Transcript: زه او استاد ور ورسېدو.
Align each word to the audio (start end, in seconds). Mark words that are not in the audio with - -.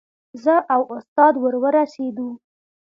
زه 0.43 0.55
او 0.75 0.81
استاد 0.97 1.33
ور 1.43 1.55
ورسېدو. 1.63 2.29